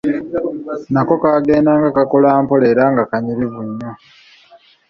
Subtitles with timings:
[0.93, 3.91] Nako kagendanga kakula mpola era nga kanyirivu nnyo.